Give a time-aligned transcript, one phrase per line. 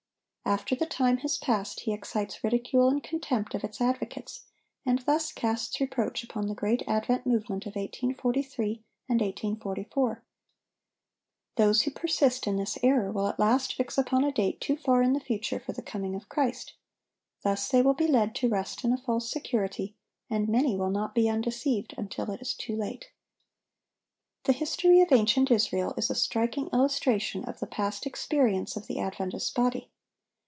[0.43, 4.41] After the time has passed, he excites ridicule and contempt of its advocates,
[4.85, 10.21] and thus casts reproach upon the great Advent Movement of 1843 and 1844.
[11.55, 15.01] Those who persist in this error will at last fix upon a date too far
[15.01, 16.73] in the future for the coming of Christ.
[17.43, 19.95] Thus they will be led to rest in a false security,
[20.29, 23.11] and many will not be undeceived until it is too late.
[24.43, 28.99] The history of ancient Israel is a striking illustration of the past experience of the
[28.99, 29.89] Adventist body.